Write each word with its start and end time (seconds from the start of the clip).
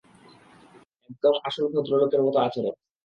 একদম 1.09 1.35
আসল 1.47 1.65
ভদ্রলোকের 1.73 2.21
মতো 2.23 2.37
আচরণ! 2.39 2.75